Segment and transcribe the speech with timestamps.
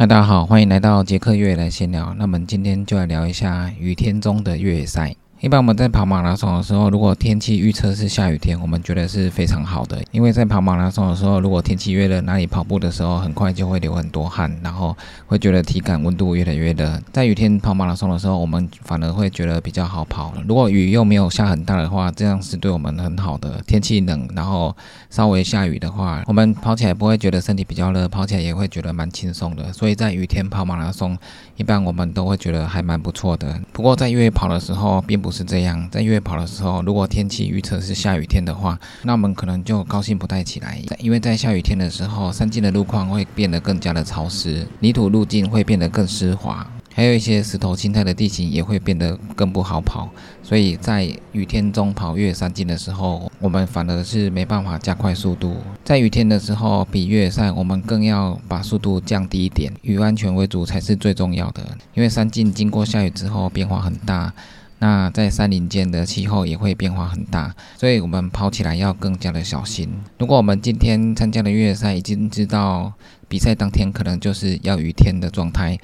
[0.00, 2.14] 嗨，大家好，欢迎来到杰克越野来闲聊。
[2.16, 5.16] 那我们今天就来聊一下雨天中的越野赛。
[5.40, 14.96] 一般我们在跑马拉松的时候，如果天气预测是下雨天，我们觉得是非常好的，因为在跑马拉松的时候，如果天气越热，哪里跑步的时候很快就会流很多汗，然后
[15.28, 17.00] 会觉得体感温度越来越热。
[17.12, 20.34] 在雨天跑马拉松的时候，我们反而会觉得比较好跑。
[20.48, 23.62] 如果雨又没有下很大的话，这样是对我们很好的。
[23.64, 24.76] 天气冷，然后
[25.08, 29.72] 稍微下雨的话，我们跑起来不会觉得身体比较热，跑起来也会觉得蛮轻松的。
[29.72, 31.16] 所以在雨天跑马拉松，
[31.54, 33.60] 一般我们都会觉得还蛮不错的。
[33.72, 35.27] 不过在越野跑的时候，并不。
[35.28, 50.08] 不是这样，在越野跑的时候，如果天气预测是下雨天的话，那我们可能就高兴不太起来，因为在下雨天的时候，山径的路况会变得更加的潮湿，泥土路径会变得更湿滑，还有一些石头青苔的地形也会变得更不好跑。
[50.42, 55.58] 所以在雨天中跑越野山径的时候，我们反而是没办法加快速度。
[55.84, 61.62] 在雨天的时候，比越野赛，我们更要把速度降低一点，以安全为主才是最重要的。
[61.92, 64.32] 因为山径经过下雨之后变化很大。
[64.78, 69.88] 那在山林间的气候也会变化很大，所以我们跑起来要更加的小心。
[70.18, 72.92] 如果我们今天参加的越野赛已经知道
[73.28, 75.78] 比赛当天可能就是要雨天的状态。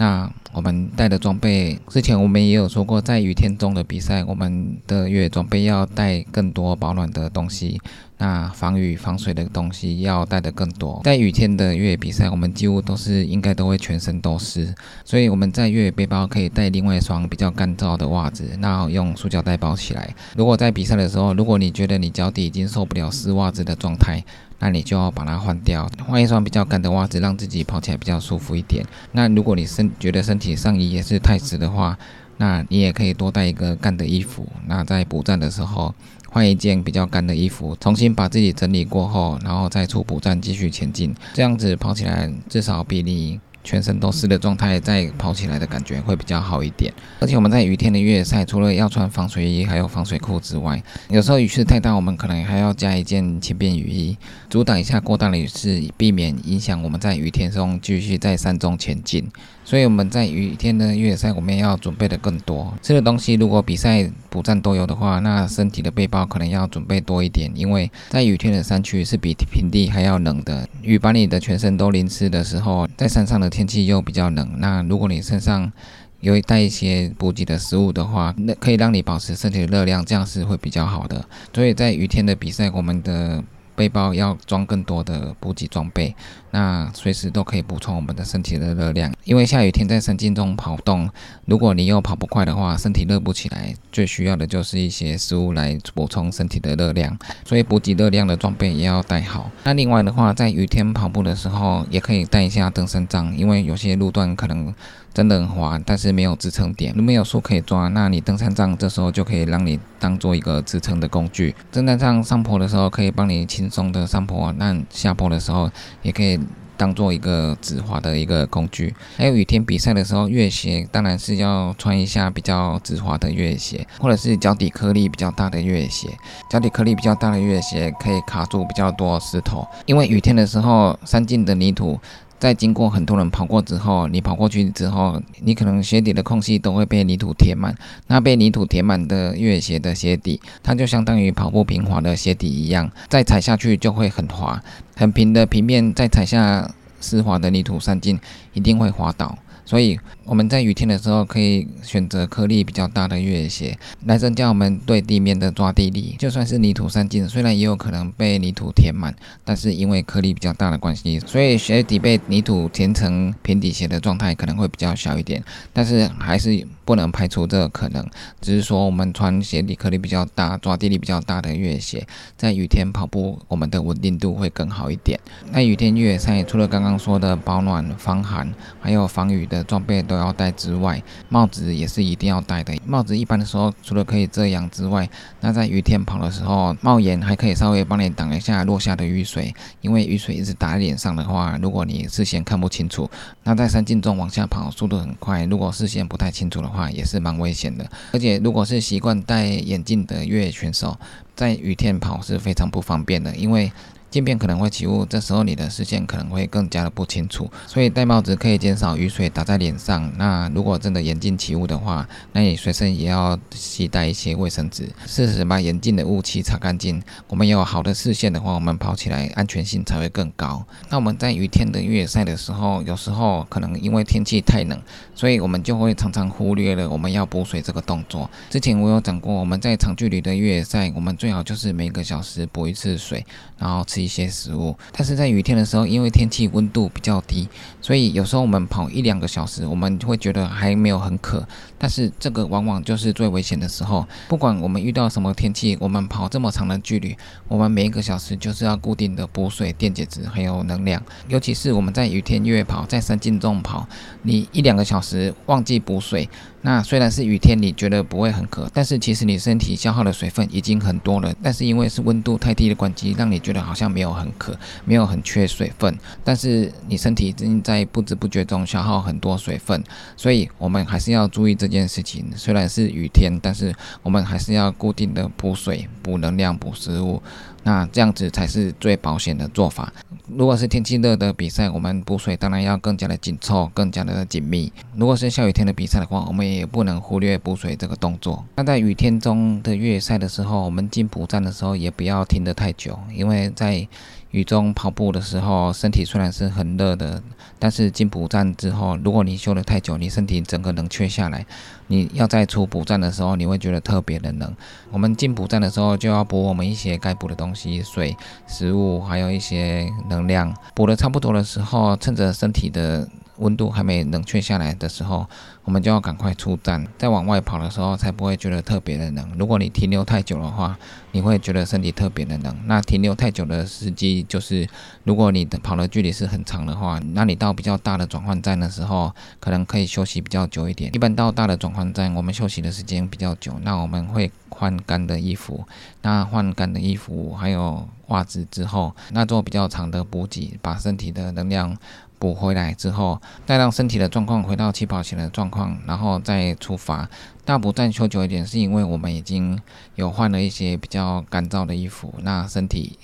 [0.00, 7.80] 那我们带的装备，之前我们也有说过，在雨天中的比赛，我们的越野装备要带更多保暖的东西，
[8.18, 11.00] 那防雨防水的东西要带的更多。
[11.04, 20.14] 在雨天的越野比赛，我们几乎都是应该都会全身都湿，所以我们在越野背包可以带另外一双比较干燥的袜子，那用塑胶袋包起来。
[20.36, 24.22] 如果在比赛的时候，如果你觉得你脚底已经受不了湿袜子的状态，
[24.58, 28.84] 那你就要把它换掉，换一双比较干的袜子，让自己跑起来比较舒服一点。
[29.12, 31.96] 那如果你身觉得身体上衣也是太湿的话，
[32.38, 34.48] 那你也可以多带一个干的衣服。
[34.66, 35.94] 那在补站的时候，
[36.30, 41.14] 换一件比较干的衣服，重新把自己整理过后，然后再出补站继续前进。
[41.34, 43.38] 这样子跑起来至少比你。
[43.68, 46.90] 全身都湿的状态，再跑起来的感觉会比较好一点。
[47.20, 54.16] 而且我们在雨天的越野赛，除了要穿防水衣还有防水裤之外，有时候雨势太大，我们可能还要加一件轻便雨衣，
[54.48, 59.30] 阻挡一下过大的雨势，避免影响我们在雨天中继续在山中前进。
[59.66, 62.72] 所以我们在雨天的越野赛，我们要准备的更多。
[62.82, 70.66] 吃的东西如果比赛补站都有的话，那身体的背包可能要准备多一点，因为在雨天的山区是比平地还要冷的。
[70.80, 74.48] 雨把你的全身都淋湿的时候，在山上的天气又比较冷。
[74.58, 75.72] 那如果你身上
[76.20, 81.24] 有带一些补给的食物的话，那可以让你保持身体的热量，这样是会比较好的。
[81.52, 83.42] 所以在雨天的比赛，我们的
[83.74, 86.14] 背包要装更多的补给装备，
[86.50, 89.12] 那随时都可以补充我们的身体的热量。
[89.24, 91.08] 因为下雨天在山径中跑动，
[91.46, 97.18] 如果你又跑不快的话，身体热不起来，最需要的就是一些食物来补充身体的热量。
[97.44, 99.50] 所以补给热量的装备也要带好。
[99.64, 104.74] 那另外的话，在雨天跑步的时候，也可以带一下登山杖，因为有些路段可能。
[105.14, 111.52] 真的很滑，但是没有支撑点，如没有树可以抓，那你登山杖这时候就可以让你当做一个支撑的工具。
[111.72, 115.68] 登山杖上坡的时候可以帮你轻松的上坡，那下坡的时候
[116.02, 116.38] 也可以
[116.78, 118.94] 当做一个止滑的一个工具。
[119.16, 126.08] 还有雨天比赛的时候，越野鞋当然是要穿一下比较止滑的越野鞋，或者是脚底颗粒比较大的越野鞋。
[126.48, 131.98] 脚底颗粒比较大的越野鞋可以卡住比较多石头，因为雨天的时候山径的泥土。
[132.38, 137.74] 在经过很多人跑过之后，你跑过去之后，你可能鞋底的空隙都会被泥土填满。
[138.06, 144.62] 那被泥土填满的越野鞋的鞋底，它就相当于跑步平滑的鞋底一样，再踩下去就会很滑。
[144.94, 148.18] 很平的平面再踩下湿滑的泥土散尽，
[148.52, 149.36] 一定会滑倒。
[149.68, 156.16] 所以我们在雨天的时候，可以选择颗粒比较大的越野鞋，来增加我们对地面的抓地力。
[156.18, 159.14] 就算是泥土散尽，虽然也有可能被泥土填满，
[159.44, 165.44] 但是因为颗粒比较大的关系，所以鞋底被泥土填成平底鞋的状态可能会比较小一点。
[165.74, 168.02] 但是还是不能排除这个可能，
[168.40, 172.06] 只是说我们穿鞋底颗粒比较大、抓地力比较大的越野鞋，
[172.38, 175.20] 在雨天跑步，我们的稳定度会更好一点。
[175.52, 178.50] 那雨天越野赛，除了刚刚说的保暖、防寒，
[178.80, 179.57] 还有防雨的。
[179.64, 182.74] 装备都要带之外，帽子也是一定要戴的。
[182.86, 185.08] 帽子一般的时候，除了可以遮阳之外，
[185.40, 189.54] 那在雨天跑的时候，帽檐还可以稍微帮你挡一下落下的雨水。
[189.80, 193.08] 因为雨水一直打在脸上的话，如果你视线看不清楚，
[193.44, 197.88] 那在山径中往下跑，速度很快，如果视线不太清楚的话，也是蛮危险的。
[198.12, 200.96] 而且，如果是习惯戴眼镜的越野选手，
[201.34, 203.70] 在雨天跑是非常不方便的，因为
[204.10, 207.50] 镜片可能会起雾，这时候你的视线可能会更加的不清楚。
[207.66, 210.10] 所以戴帽子可以减少雨水打在脸上。
[210.16, 217.02] 那如果真的眼镜起雾的话，那你随身也要携带一些卫生纸，适时把眼镜的雾气擦干净。
[217.28, 220.64] 我们有好的视线的话，我们跑起来安全性才会更高。
[220.88, 224.80] 那我们在雨天的越野赛的时候，有时候可能因为天气太冷，
[225.14, 228.28] 所以我们就会常常忽略了我们要补水这个动作。
[228.48, 233.24] 之前我有讲过，我们在长距离的越野赛，我们最好就是每个小时补一次水，
[233.58, 234.76] 然后一些食物。
[234.92, 237.48] 但是在雨天的时候，因为天气温度比较低，
[237.80, 241.46] 所以有时候我们跑一两个小时，我们会觉得还没有很渴。
[241.78, 244.06] 但是这个往往就是最危险的时候。
[244.28, 247.16] 不管我们遇到什么天气，我们跑这么长的距离，
[247.48, 251.02] 我们每一个小时就是要固定的补水、电解质还有能量。
[251.28, 253.88] 尤其是我们在雨天越野跑，在山径中跑，
[254.22, 256.28] 你一两个小时忘记补水。
[256.68, 261.34] 那虽然是雨天，你觉得不会很渴，但是其实你身体消耗的水分已经很多了。
[261.42, 264.54] 但是因为是温度太低的关系，让你觉得好像没有很渴，
[264.84, 265.98] 没有很缺水分。
[266.22, 269.82] 但是你身体正在不知不觉中消耗很多水分，
[270.14, 272.30] 所以我们还是要注意这件事情。
[272.36, 277.22] 虽然是雨天，但是我们还是要固定的补水、补能量、补食物。
[277.62, 279.92] 那这样子才是最保险的做法。
[280.36, 284.72] 如果是天气热的比赛，我们补水当然要更加的紧凑、更加的紧密。
[284.94, 288.44] 如果是下雨天的比赛的话，我们也不能忽略补水这个动作。
[288.56, 293.86] 那在雨天中的越野赛的时候，我们进补站的时候也不要停得太久，因为在
[294.30, 297.22] 雨中跑步的时候，身体虽然是很热的，
[297.58, 301.44] 但是进补站之后，如果你休得太久，你身体整个冷却下来，
[301.88, 304.54] 你要再出补站的时候，你会觉得特别的冷。
[304.90, 308.16] 我们进补站的时候就要补我们一些该补的东西，水、
[308.46, 310.54] 食物，还有一些能量。
[310.74, 315.26] 补的差不多的时候，趁着身体的温度还没冷却下来的时候，
[315.64, 319.30] 我们就要赶快出站，再往外跑的时候才不会觉得特别的冷。
[319.38, 320.78] 如果你停留太久的话，
[321.12, 322.56] 你会觉得身体特别的冷。
[322.66, 324.68] 那停留太久的时机就是，
[325.04, 330.94] 如果你的跑的距离是很长的话，那你到比较大的转换站的时候，可能可以休息比较久一点。
[330.94, 335.64] 一般到大的转换站，我们休息的时间比较久，那我们会换干的衣服。
[336.02, 341.76] 那换干的衣服还有袜子之后，那做比较长的补给，把身体的能量。
[342.18, 347.08] 补回来之后，再让身体的状况回到起跑前的状况，然后再出发。
[347.44, 349.58] 大补站休久一点，是因为我们已经
[349.94, 352.98] 有换了一些比较干燥的衣服，那身体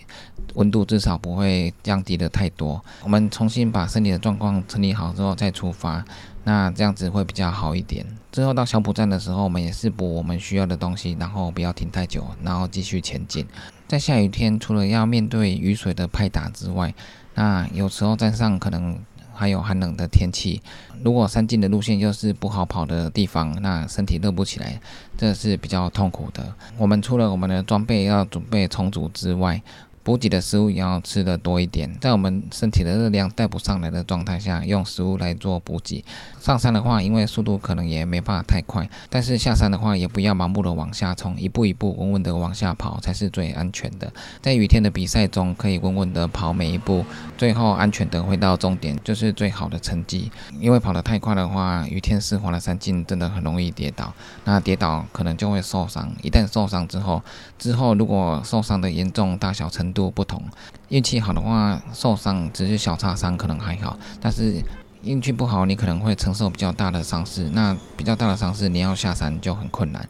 [0.55, 2.85] 温度至少不会降低的太多。
[3.03, 6.05] 我们重新把身体的状况整理好之后再出发，
[6.45, 8.05] 那这样子会比较好一点。
[8.31, 13.47] 之后到小补站的时候，我们也是补我们需要的东西，然后不要停太久，然后继续前进。
[13.89, 16.93] 在下雨天，除了要面对雨水的拍打之外，
[17.35, 18.99] 那有时候站上可能
[19.33, 20.63] 还有寒冷的天气，
[21.03, 24.81] 如果山进的路线又是不好跑的地方，那身体热不起来，
[25.19, 26.55] 这是比较痛苦的。
[26.79, 29.61] 我们除了我们的装备要准备充足之外，
[30.05, 36.05] 补给的食物也要吃的多一点，在我们身体的热量带不上来的状态下，用食物来做补给。
[36.39, 44.13] 上山的话，因为速度可能也没办法太快，但是下山的话，也不要盲目的往下冲，一步一步稳稳的往下跑才是最安全的。
[44.43, 47.03] 在雨天的比赛中，可以稳稳的跑每一步，
[47.39, 50.31] 最后安全的回到终点，就是最好的成绩。
[50.61, 54.13] 因为跑得太快的话，雨天湿滑的山径真的很容易跌倒，
[54.45, 56.13] 那跌倒可能就会受伤。
[56.23, 57.23] 一旦受伤之后，
[57.59, 60.43] 之后如果受伤的严重大小程度不同，
[60.89, 64.61] 运气好的话，受伤只是小擦伤，可能还好；但是
[65.03, 67.49] 运气不好，你可能会承受比较大的伤势。
[67.53, 70.07] 那比较大的伤势，你要下山就很困难。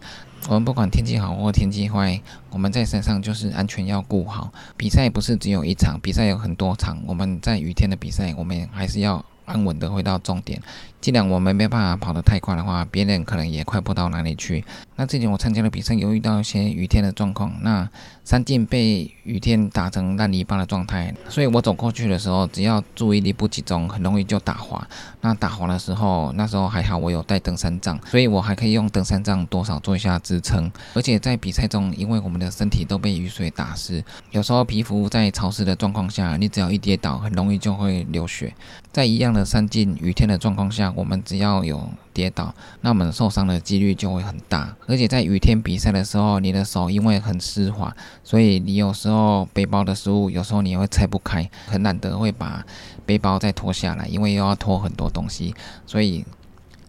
[0.49, 2.21] 我们不管天气好或天气坏，
[2.51, 4.53] 我们在山上就是安全要顾好。
[4.77, 6.99] 比赛不是只有一场，比赛有很多场。
[7.07, 10.61] 我们在雨天的比赛，我们还是要安稳的回到终点。
[11.01, 14.63] 既然我们没办法跑得太快的话，别人可能也快不到哪里去。
[14.97, 17.89] 那之前我参加的比赛，有遇到一些雨天的状况，那
[18.25, 24.87] 山径被雨天打成烂泥巴的状态，所以我走过去的时候，只要注意力不集中，很容易就打滑。
[25.21, 30.73] 那打滑的时候，那时候还好我有带登山杖，所以我还可以用登山杖多少做一下支撑。
[30.95, 38.55] 而且在比赛中，因为我们的身体都被雨水打湿，有时候皮肤在潮湿的状况下，你只要一跌倒，很容易就会流血。
[38.91, 44.75] 在一样的山径雨天的状况下，我们只要有跌倒，那我们受伤的几率就会很大。
[44.87, 52.65] 而且在雨天比赛的时候，你的手因为很湿滑，所以你有时候背包的食物，有时候你也会拆不开，很懒得会把
[53.05, 55.55] 背包再脱下来，因为又要拖很多东西，
[55.85, 56.25] 所以。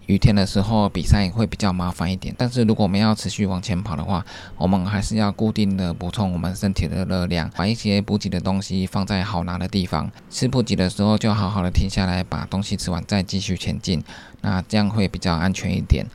[0.07, 4.25] 雨天的时候比赛会比较麻烦一点，但是如果我们要持续往前跑的话，
[4.57, 10.11] 我们还是要固定的补充我们身体的热量，把一些补给的东西放在好拿的地方。
[10.29, 14.03] 吃补给的时候就好好的停下来，把东西吃完再继续前进，
[14.41, 16.05] 那这样会比较安全一点。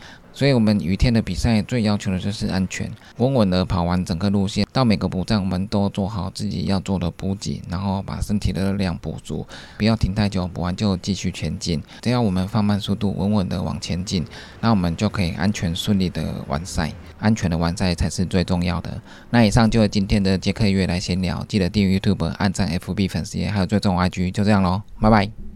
[0.40, 11.82] 所以，我们雨天的比赛最要求的就是安全，稳稳的跑完整个路线，到每个补站我们都做好自己要做的补给，然后把身体的热量补足，不要停太久，补完就继续前进。
[12.00, 14.24] 只要我们放慢速度，稳稳的往前进，
[14.62, 16.90] 那我们就可以安全顺利的完赛。
[17.18, 18.98] 安全的完赛才是最重要的。
[19.28, 25.49] 那以上就是今天的杰克月来闲聊，记得订阅 YouTube、按赞 FB 粉丝页，还有追踪 IG，就这样喽，拜拜。